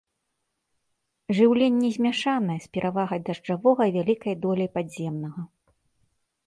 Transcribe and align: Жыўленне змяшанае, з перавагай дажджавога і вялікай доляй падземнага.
Жыўленне 1.39 1.89
змяшанае, 1.97 2.57
з 2.65 2.73
перавагай 2.79 3.19
дажджавога 3.29 3.81
і 3.91 3.95
вялікай 4.01 4.33
доляй 4.49 4.69
падземнага. 4.81 5.41